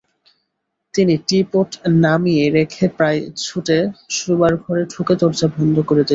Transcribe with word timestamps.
তিনি 0.93 1.13
টী-পট 1.27 1.69
নামিয়ে 2.03 2.45
রেখে 2.57 2.85
প্রায় 2.97 3.19
ছুটে 3.43 3.77
শোবার 4.17 4.53
ঘরে 4.63 4.83
ঢুকে 4.93 5.13
দরজা 5.21 5.47
বন্ধ 5.55 5.75
করে 5.81 5.97
দিলেন। 5.97 6.09